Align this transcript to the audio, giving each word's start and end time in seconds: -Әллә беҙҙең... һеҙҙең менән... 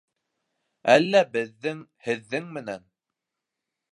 -Әллә 0.93 1.21
беҙҙең... 1.35 1.83
һеҙҙең 2.07 2.49
менән... 2.57 2.91